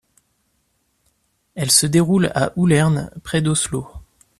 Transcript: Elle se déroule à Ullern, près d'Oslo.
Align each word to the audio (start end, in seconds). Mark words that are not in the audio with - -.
Elle 1.53 1.69
se 1.69 1.85
déroule 1.85 2.31
à 2.33 2.53
Ullern, 2.57 3.11
près 3.23 3.43
d'Oslo. 3.43 3.87